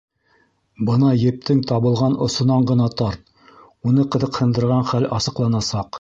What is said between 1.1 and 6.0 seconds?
ептең табылған осонан ғына тарт, уны ҡыҙыҡһындырған хәл асыҡланасаҡ.